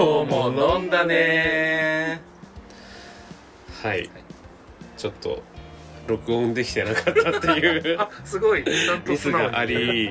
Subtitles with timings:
[0.00, 2.22] 今日も飲んだね。
[3.82, 4.08] はい。
[4.96, 5.42] ちょっと
[6.06, 8.00] 録音できてなかったっていう。
[8.00, 8.64] あすごい。
[9.06, 10.08] ミスがあり。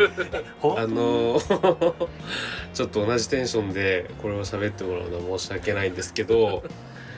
[0.60, 1.42] ほあの
[2.72, 6.64] ちょっと同じテンションでこれを喋ってもらうのは申し訳ないんですけど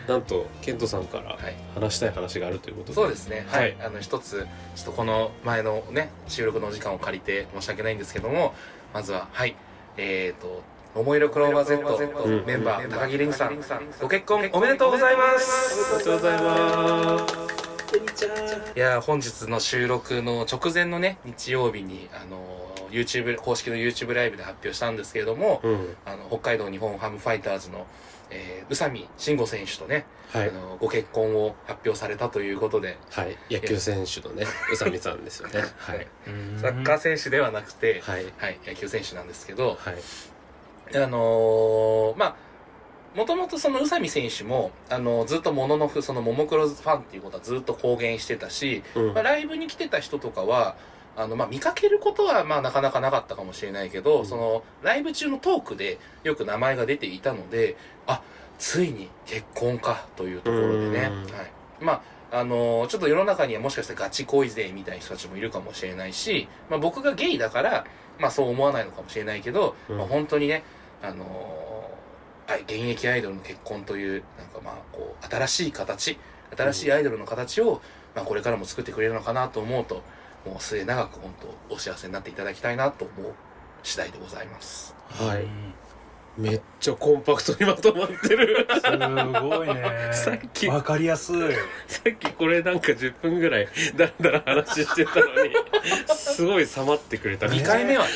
[0.07, 1.55] なんとケントさんからはい。
[1.75, 2.93] 話したい話があるということで。
[2.93, 3.45] そうですね。
[3.49, 3.71] は、はい。
[3.71, 8.55] いあの一つちょっとこの前のね収録のお時間を借りて申し訳ないんですけども
[8.93, 9.57] まずははい。
[9.97, 10.63] えーと
[10.93, 12.45] 桃色クローバー Z うん。
[12.45, 13.57] メンバー高木玲さん
[14.01, 15.93] ご結婚おめでとうございます。
[15.93, 17.51] おめでとうございます。
[18.75, 25.95] いやー本日の収録の直前のね日曜日にあのー YouTube 公式の YouTube ライブで発表したんですけれども、うん。
[26.05, 27.87] あの北海道日本ハムファイターズの、
[28.29, 30.49] えー宇佐美慎吾選手とね、はい。
[30.49, 33.37] あのご結婚を発表されたということで、はい。
[33.49, 35.61] 野球選手のね宇佐美さんですよね。
[35.77, 36.05] はい。
[36.59, 38.25] サッカー選手ではなくて、はい。
[38.37, 39.95] はい、野球選手なんですけど、はい
[40.97, 42.35] あのーまあ、
[43.15, 49.13] もともとその宇佐美選手も、あのずっともののふ、そのももクロファンっていうことはずっと公言してたし、うん。
[49.13, 50.75] まあ、ライブに来てた人とかは、
[51.17, 57.75] あの、まあ、見かけることは、まあ、なかなかなかったかもしれないけど、うんその、ライブ中のトークでよく名前が出ていたので、
[58.07, 58.21] あ、
[58.57, 61.33] ついに結婚か、というところでね、うん。
[61.33, 61.51] はい。
[61.81, 62.01] まあ、
[62.33, 67.85] あのーちょっと世の中にはもしかしてガチ恋勢みたいな人たちもいるかもしれないし、まあ、僕がゲイだから、
[68.19, 70.63] まあ、そう思わないのかもしれないけど、うんまあ、本当にね、
[71.01, 76.19] あのーはい、現役アイドルの結婚という、なんかまあ、こう、新しい形、
[76.55, 77.81] 新しいアイドルの形を、
[78.13, 80.03] まあ、これからも作ってくれるのかなと思うと、
[80.45, 81.33] もう末永く本
[81.69, 83.33] 当、お幸せになっていただきたいなと思う
[83.83, 84.93] 次第でございます。
[85.09, 85.45] はい
[86.37, 88.65] めっちゃコンパクトにまとまってる。
[88.73, 88.81] す
[89.41, 90.09] ごいね。
[90.13, 91.35] さっきわかりやすい。
[91.87, 95.53] さっきこれなんか10分ぐらいだらだら話してたのに
[96.15, 97.47] すごい冷まってくれた。
[97.47, 98.11] ね2回目はね、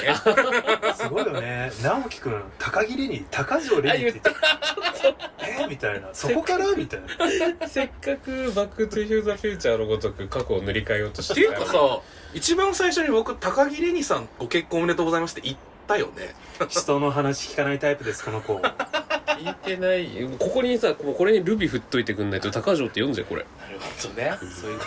[0.95, 1.71] すごいよね。
[1.83, 5.15] 直樹くん高木レニ高城レニって言って。
[5.39, 6.09] えーみたいな。
[6.13, 6.71] そこから？
[6.75, 7.67] みたいな。
[7.67, 11.99] せっかく「バック・トゥ・ヒュー・ザ・フューチャー」のごとく過去を塗り替えようとしってていうかさ
[12.33, 16.35] 一番最初に僕高木レニさんご結婚おめでとうございますって言ったよね。
[16.69, 18.55] 人の話聞かないタイプですこの子。
[18.55, 20.07] 聞いてない
[20.39, 23.45] ここにさこれにルビ振っといてくんないと高城って読んじゃうこれ。
[23.59, 24.33] なるほどね。
[24.39, 24.79] そういう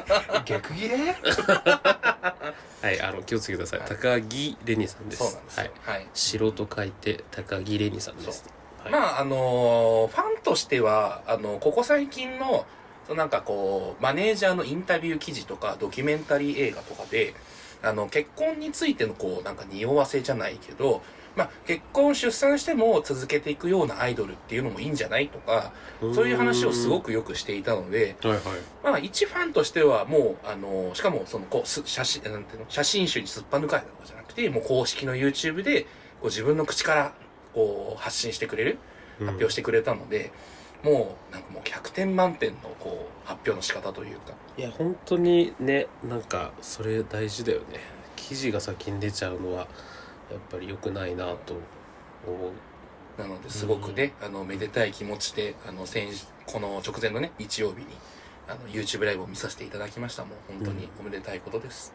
[0.46, 0.96] 逆ギレ
[2.82, 3.88] はいあの気をつけてください、はい。
[3.90, 5.22] 高木レニさんです。
[5.22, 5.70] そうなんですよ。
[5.84, 5.96] はい。
[5.96, 6.08] はい。
[6.14, 8.48] 城と書いて高木レニさんです。
[8.82, 8.92] はい。
[8.92, 12.64] まあ、あのーファンとしては、あの、ここ最近の、
[13.06, 17.34] そのなんかこう、マネージャーのインタビュー記事とか、ドキュメンタリー映画とかで、
[17.82, 21.02] あの、結婚についてのこう、なんか匂わせじゃないけど、
[21.36, 28.42] まあ、結婚、出産しても続けていくようなアイドルっていうのもいいんじゃないとか、そういう話をすごくよくしていたので、はいはい。
[28.82, 35.88] まあ、一ファンとしてはもう、あの、しかも、その、こう、す写真、なんていうの、写真集にすっぱ抜かれたとかじゃなくて、もう公式の YouTube で、こ
[36.22, 37.12] う自分の口から、
[37.54, 38.78] こう、発信してくれる、
[39.20, 40.32] 発表してくれたので、
[40.82, 47.80] もう、なんかもう100点満点の、こう、発表の仕方というか、いや本当にねなんかそれ大事だよね
[48.16, 49.60] 記事が先に出ちゃうのは
[50.30, 51.54] やっぱり良くないなと
[52.26, 52.48] 思
[53.16, 56.08] うなので、すごくね、あの、めでたい気持ちで、あの、先、
[56.46, 57.86] この直前のね、日曜日に、
[58.48, 60.24] あの、YouTube ライブを見させていただきました。
[60.24, 61.92] もう、本当におめでたいことです。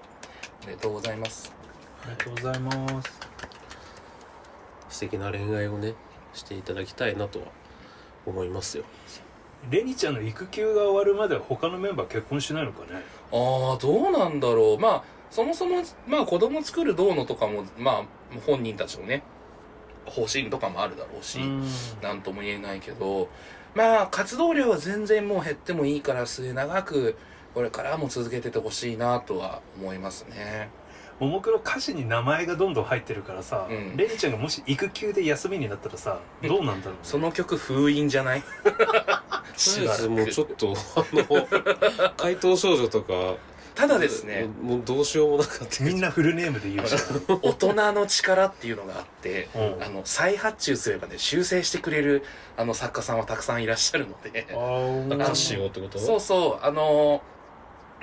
[0.63, 1.51] おめでとうございます。
[2.05, 3.19] ありがとうございます
[4.89, 5.95] 素敵な恋愛をね
[6.33, 7.47] していただきたいなとは
[8.25, 8.83] 思いますよ
[9.69, 13.01] レニちゃんの育休が終わるまでは他のメンバー結婚しないのかね？
[13.31, 14.79] ああ、どうなんだろう。
[14.79, 15.77] まあ、そもそも、
[16.07, 18.05] まあ子供作るどうのとかも、まあ
[18.45, 19.23] 本人たちのね、
[20.05, 21.39] 方針とかもあるだろうし、
[21.99, 23.27] なんとも言えないけど、
[23.73, 27.15] まあ活動量は全然もう減ってもいいから末長く、
[27.55, 30.69] これからも続けててほしいなとは思いますね。
[31.19, 33.95] ももクロ歌詞に名前がどんどん入ってるからさ、うん。
[33.97, 36.99] レニちゃんがもし育休で休みになったらさどうなんだろうね。
[37.03, 38.41] その曲封印じゃない？
[38.41, 38.69] と
[39.81, 43.35] りあえずもうちょっとあの 怪盗少女とか
[43.75, 46.95] ただですね、もうどうしようもなかったみんなフルネームで言うし
[47.43, 49.83] 大人の力っていうのがあって、うん。
[49.83, 52.23] あの、再発注すればね、修正してくれる、
[52.55, 54.47] あの作家さんはたくさんいらっしゃるので、
[55.13, 55.99] 歌詞をってこと？
[55.99, 57.21] そうそう、あのー、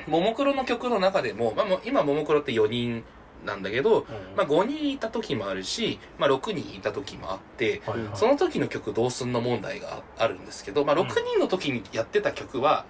[0.07, 3.05] ももクロの曲の中でも、まあ、もう今ももクロって4人
[3.45, 4.07] なんだけど、
[4.37, 8.09] まあ、5人いた時もあるし、まあ、6人いた時もあって、はいはい。
[8.15, 12.85] その時の曲どうすんの問題があるんですけど、まあ、6人の時にやってた曲は、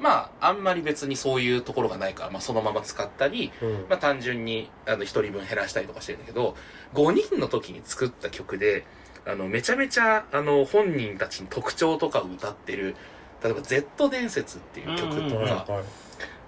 [0.00, 3.72] まあ、あんまり別にそういうところがないから、まあ、そのまま使ったり、うん。
[3.88, 6.56] まあ、単純に、あの、1人分減らしたりとかしてるんだけど、
[6.94, 8.84] 5人の時に作った曲で、
[9.24, 12.94] あの、めちゃめちゃ、あの、本人たちの特徴とかを歌ってる、
[13.46, 15.66] 例えば Z 伝説っていう曲とか、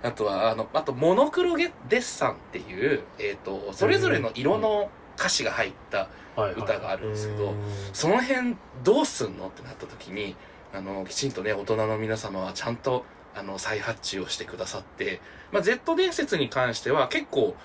[0.02, 6.08] あとは、あの、あと、モノクロゲデッサンっていう、えっ、と、それぞれの色の歌詞が入った
[6.56, 7.56] 歌があるんですけど、うん。
[7.92, 10.36] その辺どうすんのってなった時に
[10.72, 13.04] あのきちんとね大人の皆様はちゃんと
[13.34, 15.20] あの再発注をしてくださって、
[15.52, 17.56] まあ、Z 伝説に関しては結構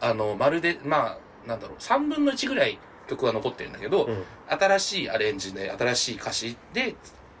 [0.00, 2.78] あのまるでまあなんだろう3分の1ぐらい
[3.08, 4.24] 曲が残ってるんだけど、うん。
[4.48, 6.94] 新しいアレンジで新しい歌詞で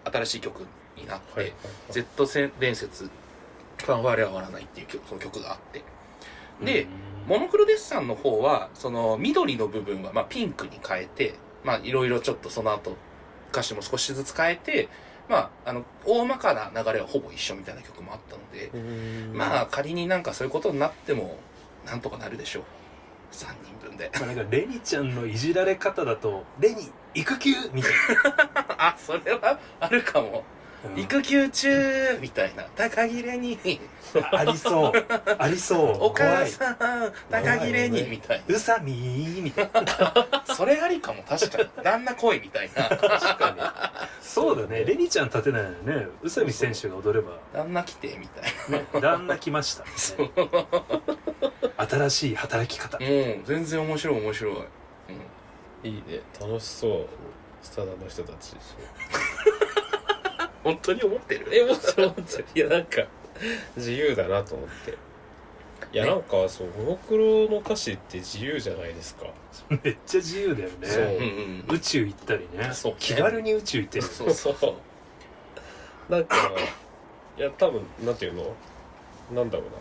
[0.04, 0.66] 新しい曲
[0.96, 1.54] になって、はいはい
[1.90, 2.06] はい。
[2.26, 3.10] Z 伝説
[3.78, 5.82] ファンは我は終わらないっていう曲その曲があって。
[6.64, 6.86] で、
[7.26, 11.34] モノクロデッサンの方はその緑の部分はまあピンクに変えて
[11.64, 12.96] まあいろいろちょっとその後
[13.50, 14.88] 歌詞も少しずつ変えて
[15.28, 19.36] まああの大まかな流れはほぼ一緒みたいな曲もあったので、うん。
[19.36, 21.38] まあ仮になんかそういうことになっても
[21.86, 22.62] なんとかなるでしょう。
[23.32, 24.10] 3人分で。
[24.14, 27.92] まあなんかレニちゃんのいじられ方だと「レニ育休!」みたい
[28.78, 30.30] あそれはあるかも。
[30.30, 30.42] な、
[30.96, 32.64] 育休中みたいな。
[32.76, 33.58] 高切れに。
[34.32, 34.92] あ ありそう。
[35.38, 35.96] ありそう。
[36.04, 36.76] お母さん
[37.30, 38.02] 高切れに。
[38.02, 38.38] みたい。
[38.38, 38.92] な宇佐美
[39.42, 40.44] みたいな。
[40.54, 41.68] それありかも確かに。
[41.82, 42.88] 旦那来いみたいな。
[42.88, 44.16] 確かに。
[44.20, 44.84] そうだね。
[44.84, 46.08] レニちゃん立てないのね。
[46.22, 47.38] 宇佐美選手が踊れば。
[47.52, 49.90] 旦那来てみたいね旦那来ました、ね、
[51.76, 52.98] 新しい働き方。
[52.98, 53.42] なうん。
[53.44, 54.58] 全然面白い面白い、う
[55.84, 56.20] ん、いいね。
[56.40, 57.06] 楽しそう。
[57.62, 58.56] スタダの人たち
[60.62, 61.46] 本当に思ってる？
[61.52, 62.14] えもちろん
[62.54, 63.02] いやなんか
[63.76, 64.96] 自由だなと思って。
[65.92, 69.26] いやなんかそうモノクロの歌詞って自由じゃないですか。
[69.68, 71.04] めっちゃ自由だよそう。
[71.04, 71.76] ねうんうん。
[71.76, 72.70] 宇宙行ったりね。
[72.72, 72.94] そう。
[72.98, 74.76] 気軽に宇宙行ってるそうそうそ
[76.08, 76.12] う。
[76.12, 76.36] なんか
[77.36, 78.54] いや多分なんていうの？
[79.34, 79.72] なんだろうな。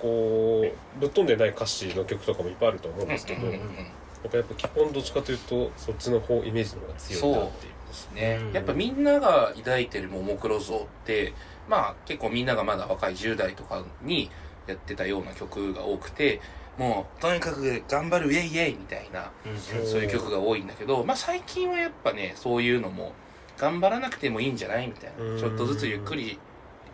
[0.00, 0.64] こ
[0.96, 4.30] うぶっ飛んでない歌詞の曲とかもいっぱいあると思うんですけど、うんうんうんなん。
[4.30, 11.34] かやっぱ基本どっちかというとそっちの方イメージの方が強いなっていうですね、うんやっぱみんなが抱いてるももクロ像って
[11.68, 14.30] まあ結構みんながまだ若い10代とかに
[14.66, 16.40] やってたような曲が多くて
[16.78, 23.12] もうとにかく頑張るイエイイエイみたいなうんそういう曲が多いんだけど、まあ最近はやっぱねそういうのも
[23.58, 25.34] 頑張らなくてもいいんじゃないみたいうん。
[25.36, 26.38] なちょっとずつゆっくり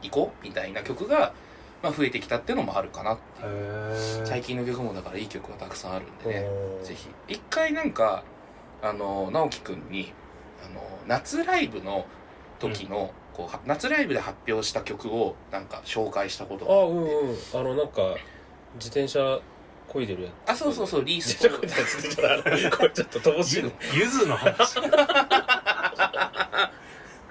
[0.03, 1.33] 行こうみたいな曲が、
[1.83, 4.27] まあ、増えてきたっていうのもあるかなっていう。
[4.27, 6.47] 最近の曲もだからいい曲がたくさんあるんでね
[6.81, 7.09] うんぜひ。
[7.29, 8.25] 一回なんか
[8.83, 10.13] あの直樹くんに
[10.65, 12.07] あの夏ライブの
[12.59, 17.13] 時の、こうは夏ライブで発表した曲をなんか紹介したことあがあうんって
[17.55, 17.61] うん。
[17.61, 18.17] あのなんか
[18.75, 19.41] 自転車
[19.89, 20.51] こいでるやつ。
[20.51, 22.43] あそうそうそうリース自転車こいでるやつちょっとあの
[22.77, 23.71] これちょっと乏しいの。
[23.95, 24.79] ゆずの話。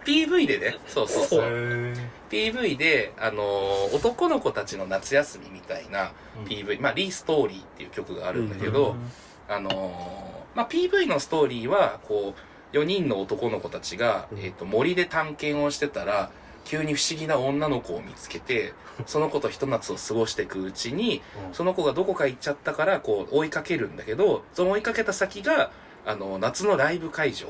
[0.05, 0.77] PV でね。
[0.87, 1.93] そうそうそう。
[2.29, 6.11] PV で、あのー男の子たちの夏休みみたいな
[6.45, 8.95] PV、まあ、リーストーリーっていう曲があるんだけど、
[9.49, 12.39] あのーまあ、PV のストーリーは、こう、
[12.73, 16.31] 4人の男の子たちが、うんえっ、と、森で探検をしてたら、
[16.65, 18.73] 急に不思議な女の子を見つけて、
[19.05, 25.71] その子とひと夏を過ごしていくうちに、うんその子がどこか行っちゃったから、こう、追いかけるんだけど、その追いかけた先が、
[26.05, 27.47] あの、夏のライブ会場。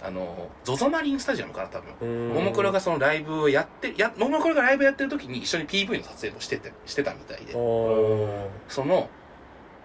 [0.00, 2.28] あの、ゾゾマリンスタジアムかな、多分。
[2.32, 7.52] ももクロがそのライブをやって、や、ももクロがライブやってる時に一緒に PV の撮影もしてて、してたみたいで。
[7.52, 9.08] その、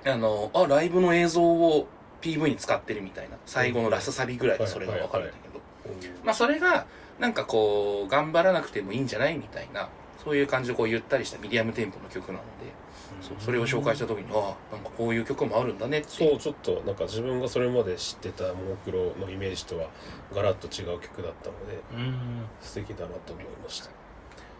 [0.05, 1.87] あの、あ、ライブの映像を
[2.23, 5.61] PV に使ってるみたいな、最後のラスサビぐらいでそれがわかるんだけど。
[6.23, 6.85] まあそれが、
[7.19, 9.89] なんかこう、頑張らなくてもいいんじゃないみたいな、
[10.23, 12.43] そういう感じでこうゆったりしたミディアムテンポの曲なので、
[13.21, 16.07] そうそれを紹介した時に、ああ、なんかこういう曲もあるんだねって。
[16.09, 19.89] そうちょっとなんか自分がそれまで知ってたももクロのイメージとは
[20.33, 22.45] ガラッと違う曲だったのでうん。
[22.61, 23.89] 素敵だなと思いました。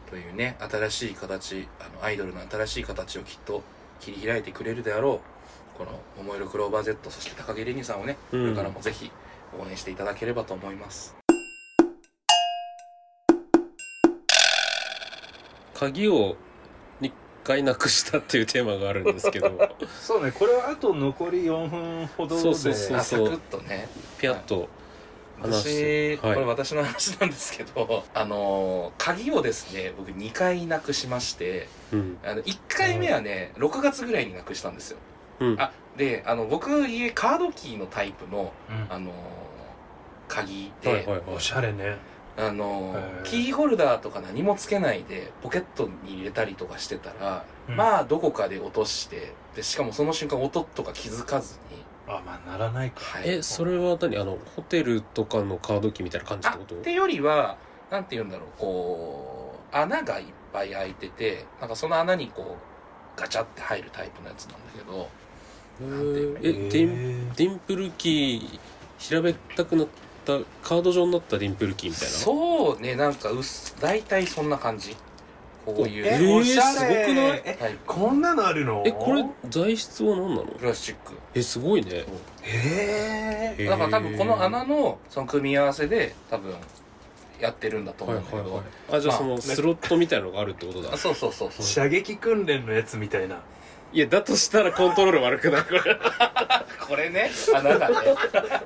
[0.10, 3.64] というね、新しい形、あの、アイドルの新しい形をきっと
[4.00, 5.33] 切り開いてくれるであろう、
[5.78, 9.12] この、桃色クローバー Z、そして高木レニさんをね、これからもぜひ
[9.60, 11.16] 応援していただければと思います。
[15.74, 16.38] 鍵を
[17.02, 17.12] 2
[17.44, 19.52] 回なくしたっていうテーマがあるんですけど。
[20.00, 23.90] そうねこれはあと残り4分ほどでそうそうそうあ、サクッとね。
[24.20, 24.70] ピャッと
[25.42, 25.76] 話し私、
[26.20, 26.36] てはい。
[26.36, 32.18] これ私の話なんですけど、あのー、鍵をですね、僕2回なくしまして、うん。
[32.24, 35.00] あの、1回目はね、6月ぐらいになくしたんですよ。
[35.40, 35.56] うん。
[35.60, 38.88] あ、で、あの、僕家カードキーのタイプの、うん。
[38.90, 39.14] あのー、
[40.28, 41.22] 鍵で、はいはいはい。
[41.36, 41.98] おしゃれね。
[42.36, 43.24] あのへー。
[43.24, 47.76] キーホルダーとか何もつけないでポケットに入れたりとかしてたら、うん。
[47.76, 53.02] まあどこかで落としてでしかもその瞬間音とか気づかずに、あまあならないか。
[53.02, 53.30] はい。
[53.30, 54.18] えそれは何？
[54.18, 56.74] あのホテルとかのカード機みたいな感じってこと？
[56.74, 57.58] あってよりは
[57.92, 65.08] なんて言うんだろうこう穴がいっぱい開いててなんかその穴にこうガチャって入るタイプのやつなんだけど
[65.82, 65.86] え
[66.44, 68.60] ディンディンプルキー
[69.00, 69.88] 平べったくなっ
[70.26, 72.14] たカード状になったディンプルキーみたいな？
[72.14, 74.96] そうねなんかうっす大体そんな感じ。
[75.66, 76.06] こういう。
[76.06, 76.74] ええーおしゃれ。
[76.74, 77.42] すごくない？
[77.46, 78.84] えタイプこんなのあるの？
[78.86, 80.44] えこれ材質は何なの？
[80.44, 81.14] プラスチック。
[81.34, 82.06] えすごいね。
[82.42, 86.54] へえだから多分この穴のその組み合わせで多分
[87.40, 90.94] やってるんだと思うんだけど、あじゃあまあそのスロットみたいなのがあるってことだ。
[90.94, 91.66] あそうそうそうそう。
[91.66, 93.42] 射撃訓練のやつみたいな
[93.94, 95.64] いやだとしたらコントロール悪くない？
[95.64, 96.00] こ れ
[96.88, 97.96] これね穴がね。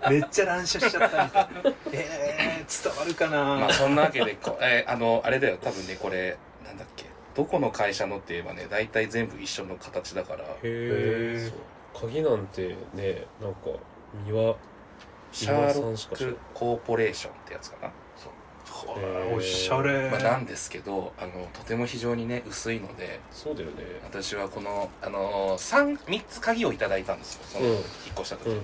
[0.10, 1.50] めっちゃ乱射しちゃったみたいな。
[1.92, 5.58] えー、伝わるかな、まあそんなわけでこ、えーあのあれだよ。
[5.62, 7.06] 多分ねこれなんだっけ？
[7.36, 10.44] どこの会社のって言えばね大体全部一緒の形だから。
[10.44, 11.52] へえ
[11.94, 13.60] 鍵なんてねなんか
[14.26, 14.56] 庭
[15.32, 17.92] シャーロ今さんしか知らんックコーポレーションってやつかな？
[19.34, 23.74] おしゃれ、まあ、なんですけどあのとても非常にね薄いのでそうだよね。
[24.04, 27.42] 私はこのあの 3, 3つ鍵をいただいたんですよ。
[27.46, 27.74] そのうん。
[27.74, 27.84] 引っ
[28.16, 28.62] 越した時に、うん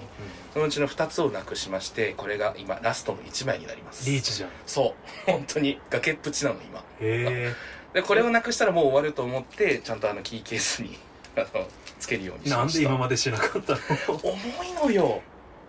[0.53, 4.09] そのうちの2つをなくしましてこれが今ラストの1枚になります。
[4.09, 4.49] リーチじゃん。
[4.49, 4.93] へそう。
[5.31, 6.83] 本当に崖っぷちなの今。
[6.99, 7.53] え
[7.93, 10.97] でこれをなくしたらもう終わると思ってちゃんとあのキーケースに
[11.35, 11.67] あの
[11.99, 12.57] つけるようにしました。
[12.57, 13.79] なんで今までしなかったの？
[14.21, 15.21] 重いのよ。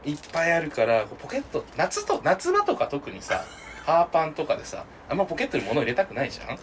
[0.05, 3.45] いっぱいあるからポケット夏と夏場とか特にさ
[3.85, 6.59] ハーパンとかでさあんまポケットに物入れたくないじゃん？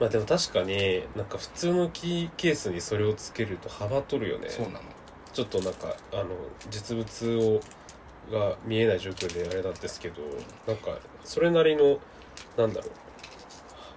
[0.00, 4.48] まあでも確かになんか普通のキーケースにそれをつけると幅取るよね。
[4.50, 4.80] そうなの。
[5.32, 6.24] ちょっとなんかあの
[6.70, 7.60] 実物を
[8.32, 10.20] が見えない状況であれなんですけど
[10.66, 11.98] なんかそれなりの
[12.56, 12.88] なんだろ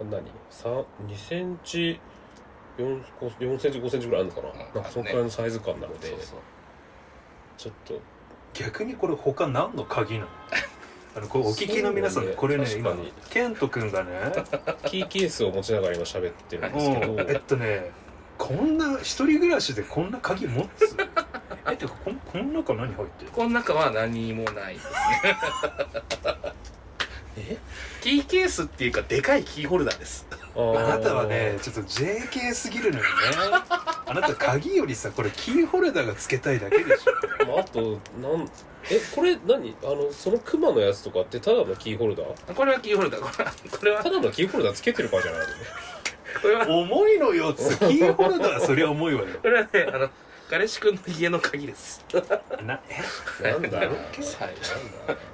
[0.01, 0.05] う。
[0.05, 0.21] 何
[0.51, 1.99] ？3 2センチ
[2.77, 3.03] ？4
[3.39, 4.57] 4センチ？5センチぐらいあるのかな,、ん。
[4.75, 6.39] なんかそのくらいのサイズ感なのでそうそう。
[7.57, 7.99] ちょっと。
[8.53, 10.27] 逆にこれ他何の鍵なの？
[11.15, 13.13] あのこうお聞きの皆さんそうねこれね今確かに。
[13.29, 14.09] ケント君がね
[14.85, 17.19] キーケースを持ちながら今喋ってるんですけど、うん。
[17.21, 17.91] えっとね
[18.37, 20.95] こんな一人暮らしでこんな鍵持つ？
[21.69, 23.31] えってかこんこの中何入ってる？
[23.31, 24.93] この中は何もないですね。
[27.37, 27.57] え？
[28.01, 30.25] キーケースっていうかでかいキーホルダーです。
[30.31, 30.79] あー。
[30.79, 33.09] あなたはねちょっと JK すぎるのよね
[34.09, 37.13] あなた鍵よりさこれキーホルダーがつけたいだけでしょ。
[37.45, 38.49] まあ、あとなん
[38.89, 39.75] えこれ何？
[39.83, 42.53] あのそのクマのやつとかってただのキーホルダー？
[42.53, 43.21] これはキーホルダー。
[43.21, 43.51] これは。
[43.79, 45.47] これはただのキーホルダーつけてるからじゃないの？
[46.41, 46.67] これは。
[46.67, 47.77] 重いのよつ。
[47.79, 49.27] キーホルダーはそりゃ重いわよ。
[49.41, 50.09] これはねあの
[50.49, 52.03] 彼氏くんの家の鍵です。
[52.65, 52.79] な
[53.43, 53.51] え？
[53.51, 53.99] なんだよはい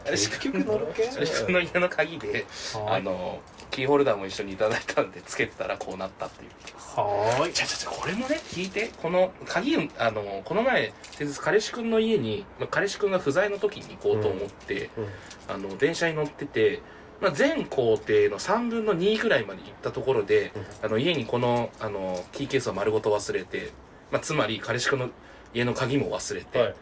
[0.03, 2.46] 彼氏結局のろけ彼氏くんの家の鍵で
[2.88, 3.39] あの
[3.72, 6.51] キーホルダーも一緒にいただいたんでつけてたらこうなったっていう。
[6.77, 7.53] はーい。
[7.53, 15.07] じゃじゃじゃこれもね聞いてこの鍵あのこの前先日彼氏くんの家にまあ彼氏くんが不在の時に行こうと思って、うん
[15.48, 16.81] あの電車に乗ってて、
[17.22, 23.72] まあ、全工程の3分の2ぐらいまで行ったところで、あの家にこのあのキーケースを丸ごと忘れて、
[24.12, 25.10] まあ、つまり彼氏くんの
[25.53, 26.75] 家の鍵も忘れてはい。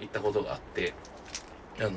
[0.00, 0.94] 行ったことがあって、
[1.80, 1.90] あの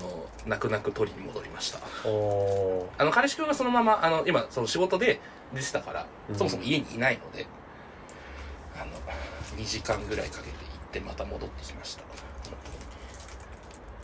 [0.46, 1.80] 泣く泣く取りに戻りました。
[1.80, 5.20] あの彼氏くんがそのままあの今その仕事で
[5.54, 6.36] 出てたから、うん。
[6.36, 7.46] そもそも家にいないので
[8.76, 8.92] あの
[9.62, 12.04] 2時間ぐらいかけて行ってまた戻ってきました。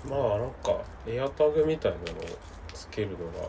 [0.07, 2.05] まあなんかエアタグみたいなのを
[2.73, 3.47] つけるのが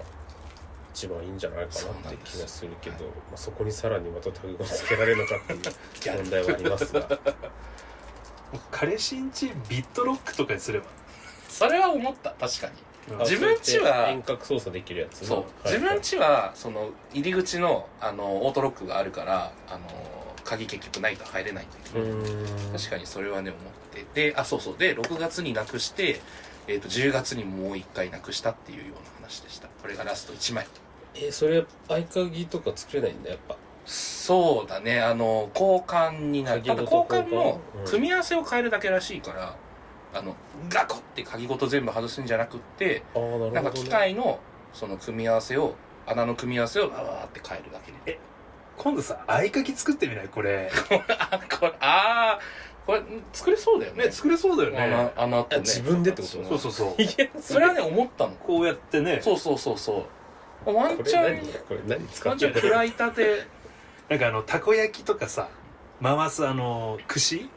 [0.95, 5.53] 一番いいんじゃないかなって気がするけど、はいまあ、そこにさらにまたタグがつけられるのかって
[6.09, 7.09] いう 問題はありますが。
[8.71, 10.87] 彼氏んちビットロックとかにすれば
[11.61, 12.31] それは思った。
[12.31, 13.14] 確かに。
[13.14, 13.19] うん。
[13.21, 15.26] 自分家は遠隔操作できるやつね。
[15.29, 15.47] そう、はい。
[15.64, 19.81] 自分家はその入り口のあのオートロックがあるからあの
[20.43, 23.62] 鍵結局ないと入れないんだけう確かにそれはね思っ
[24.14, 24.31] て。
[24.31, 24.79] であそうそう。
[24.79, 26.21] で6月になくして、
[26.67, 29.69] えー、と10月にもう1回なくしたっていうような話でした。
[29.83, 30.67] これがラスト1枚。
[31.14, 33.57] えそれ合鍵とか作れないんだやっぱ。
[33.85, 35.00] そうだね。
[35.00, 36.62] あの交換になる。
[36.62, 37.85] ただ交換のと交換うん。
[37.85, 39.57] 組み合わせを変えるだけらしいから、
[40.12, 40.35] あの
[40.69, 44.40] ガコって鍵ごと全部外すんじゃなくってああなるほど、ね、なんか機械の
[44.73, 45.75] その組み合わせを
[46.07, 48.19] 穴の組み合わせをバーって変えるだけで。
[48.76, 50.29] 今度さ合鍵作ってみない？
[50.29, 50.71] これ。
[51.19, 53.02] あ これあーこれ
[53.33, 54.07] 作れそうだよね。
[54.07, 55.12] ね作れそうだよ穴ね。
[55.17, 55.57] 穴とね。
[55.57, 57.00] あ自分でってことそうそうそう。
[57.02, 57.67] いやそれ。
[57.67, 58.33] はね思ったの。
[58.37, 59.21] こうやってね。
[59.23, 60.07] そうそうそうそ
[60.67, 60.73] う。
[60.73, 63.47] ワンこチャンれ何これ何使ワンチャンってる暗いたて。
[64.09, 65.49] なんかあのたこ焼きとかさ
[66.02, 67.49] 回すあの串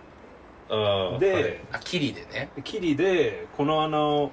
[0.70, 2.50] ああで、あキリでね。
[2.64, 4.32] キリでこの穴を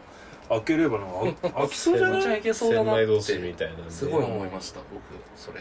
[0.49, 2.39] 開ければのあ 開きそうじゃない？
[2.39, 3.91] いけそうだなっ同士みてたいなんで。
[3.91, 5.03] すごい思いました僕
[5.37, 5.61] それ。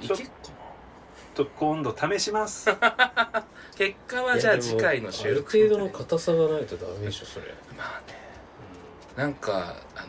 [0.00, 0.32] いけっか
[1.34, 2.66] と今度試します。
[2.68, 2.74] な
[3.76, 7.46] 結果はじゃあ次回の収録ある程度の硬さがないとダメでしょそれ。
[7.76, 8.18] まあね。
[9.16, 10.08] なんかあの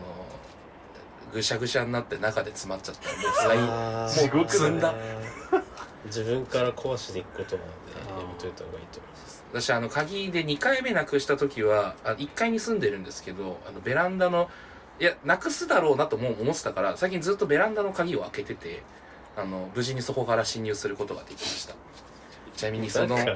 [1.34, 4.50] ぐしゃぐしゃになって中で詰まっちゃったらもう最あー地獄だね。
[4.50, 4.96] 積んだ
[6.06, 9.44] 自分から壊しに行くことなんでやめといた方がいいと思います。
[9.52, 14.50] 私あの鍵で2回目なくした時はあ1階に住んでるんですけどあのベランダの
[15.00, 18.84] いやなくすだろうなとも思ってたから最近ずっとベランダの鍵を開けてて
[19.38, 21.76] あの無事にそこから侵入することができました。
[22.56, 23.30] ちなみにそのはい。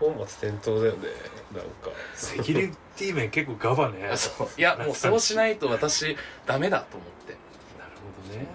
[0.00, 1.08] 本末転倒だよね
[1.52, 1.90] なんか。
[2.14, 4.08] セキュリティ面結構ガバね。
[4.10, 4.48] あそう。
[4.56, 7.32] いやもうそうしないと私ダメだと思って。
[7.78, 7.92] なる
[8.26, 8.46] ほどね。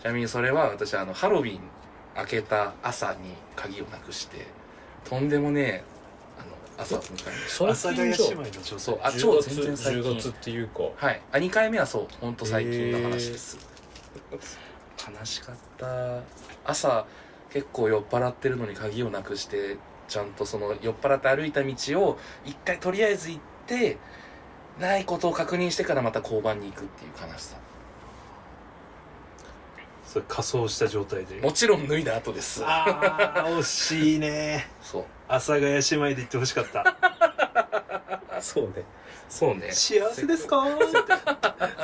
[0.00, 1.60] ちなみにそれは私あのハロウィン
[2.18, 4.46] 明けた朝に鍵をなくして
[5.04, 5.84] とんでもねえ
[6.38, 10.02] あの朝を迎えまし阿佐ヶ谷姉妹の女性そうあ10超月全然最近。
[10.02, 10.80] 10月っていうか。
[11.00, 11.22] たはい。
[11.32, 13.58] あ2回目はそうほんと最近の話です、
[14.98, 16.22] 悲しかった。
[16.64, 17.06] 朝
[17.52, 23.98] 結構酔っ払ってるのに鍵をなくしてちゃんとその酔っ払って歩いた道を一回とりあえず行って
[24.78, 27.56] ないことを確認してからまた交番に行くっていう悲しさ
[30.16, 31.40] それ仮装した状態で。
[31.42, 32.62] もちろん脱いだ後です。
[32.64, 34.66] ああ惜しいね。
[34.80, 35.04] そう。
[35.28, 36.96] 阿佐ヶ谷姉妹で言ってほしかった。
[38.40, 38.84] そうね。
[39.28, 39.70] そうね。
[39.72, 40.64] 幸せですか？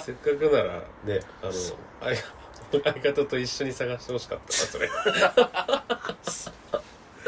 [0.02, 4.88] せっかくならねあの相相方と一緒に探してほしかったなそれ。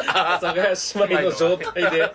[0.07, 2.13] 阿佐ヶ谷姉妹の状態でなん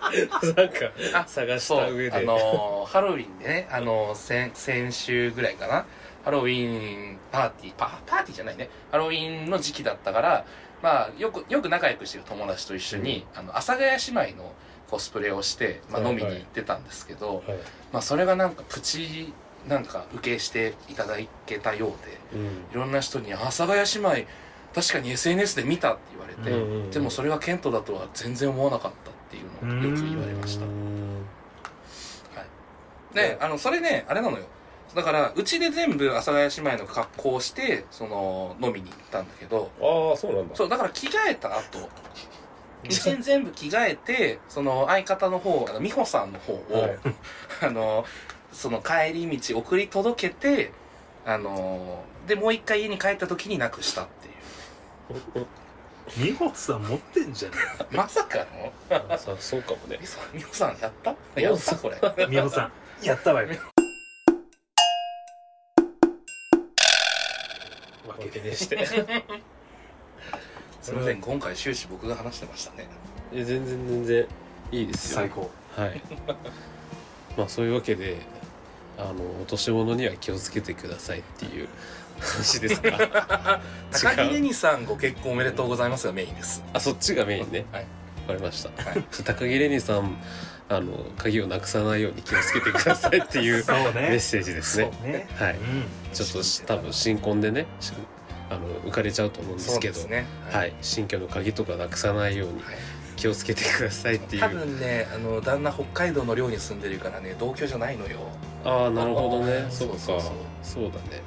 [0.68, 0.74] か
[1.14, 2.16] あ探しそうた上で。
[2.16, 5.86] あのーハロウィンでね、あのー先先週ぐらいかな
[6.24, 7.74] ハロウィンパーティー。
[7.76, 8.68] パパーティーじゃないね。
[8.90, 10.44] ハロウィンの時期だったから
[10.82, 14.52] まあよくよく仲良くしてる友達と一緒に、あの阿佐ヶ谷姉妹の
[14.90, 16.22] コスプレをして、まあ、はいはい。
[16.22, 17.58] 飲みに行ってたんですけど、はい。
[17.92, 19.32] まあ、それがなんかプチ
[19.68, 21.90] なんか受けしていただけたよう
[22.34, 22.46] でうん。
[22.46, 24.28] いろんな人に「阿佐ヶ谷姉妹
[24.74, 26.90] 確かに SNS で見た」って言われて、うんうんうん。
[26.90, 30.64] でもそれがケントだとは全然思わなかったっていうのをよく言われました。
[30.64, 31.26] うーん
[33.14, 34.44] で、あの、それね、あれなのよ。
[34.94, 40.56] だから、うちで全部阿佐ヶ谷姉妹の格好をして、その、飲みに行ったんだけど、ああそうなんだ。
[40.56, 41.88] そう、だから着替えた後、
[42.84, 46.98] うちに全部着替えて、その、相方の方、あの美穂さんの方を、はい。
[47.62, 48.04] あの、
[48.52, 50.72] その帰り道送り届けて、
[51.24, 54.28] あの、で、もう一回家に帰った時になくしたって
[55.38, 55.46] いう。
[56.18, 57.54] 美穂さん持ってんじゃね
[57.92, 58.38] まさか
[58.90, 59.04] の？
[59.08, 59.96] あさそうかもね。
[60.00, 61.40] 美穂さん美穂さんやった？
[61.40, 61.98] やったこれ。
[62.16, 62.72] え美穂さん。
[63.06, 63.48] やったわよ
[68.28, 68.86] でして
[70.82, 72.88] すみません、今回終始僕が話してましたね。
[73.32, 74.26] え全然全然
[74.72, 76.00] いいですよ最高はい
[77.36, 78.18] まあそういうわけで
[78.98, 81.68] あの落とし物には気をつけてくださいっていう
[82.20, 83.60] 話ですか
[83.92, 86.62] 高木レニさんご結婚おめでとうございますがメインです。
[86.72, 87.82] あそっちがメインねはい。
[87.82, 89.04] わかりましたはい。
[89.24, 90.20] 高木レニさん
[90.70, 94.90] あの鍵をなくさないように気をつけてくださいっていう そうメッねセージですね。
[95.02, 95.28] ね。
[95.34, 95.54] はい。
[95.54, 95.84] うん。
[96.12, 97.92] ちょっとし多分新婚でねし
[98.48, 100.26] あの浮かれちゃうと思うんですけどね。
[100.50, 102.74] はい、新居の鍵とかなくさないようにはい。
[103.16, 104.42] 気をつけてくださいっていう。
[104.42, 108.18] 多分ね、あの旦那北海道の寮に住んでるからね、同居じゃないのよ。
[108.64, 109.66] ああなるほどね。
[109.68, 109.98] そっか。
[109.98, 110.32] そうそうそう。
[110.62, 111.20] そうだね。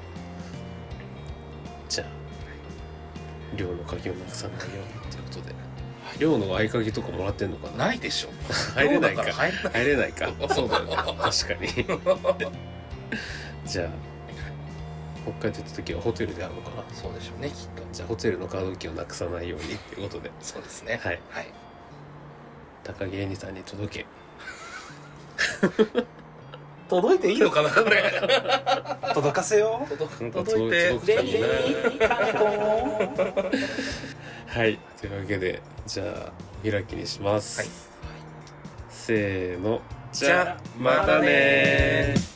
[1.88, 2.08] じゃあ
[3.56, 5.54] 寮の鍵をなくさないようにということで
[6.20, 7.88] 寮の合鍵とかもらってんのかな？
[7.88, 8.30] ないでしょ。
[8.76, 9.52] 入れないか入
[9.86, 10.12] れない。
[10.14, 11.32] か そうだよね確かに
[13.66, 13.90] じゃあ
[15.24, 16.84] 北海道行った時はホテルで会うのかな？
[16.94, 17.84] そうでしょうね、きっと。
[17.92, 21.00] じゃあホテルのカードキーをなくさないようにっていうことでそうですね。
[21.04, 21.48] はいはい。
[22.84, 24.06] 高木絵里さんに届け
[26.90, 28.04] 届いていいのかな、これ？
[29.14, 30.92] 届かせよ届届いて。
[34.48, 36.34] はいというわけでじゃあ
[36.66, 37.70] お開きにします、はい。
[38.90, 39.82] せーの。
[40.12, 42.33] じゃあまたねー